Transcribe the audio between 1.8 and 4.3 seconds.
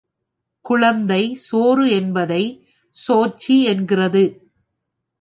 என்பதை, சோச்சி என்கிறது.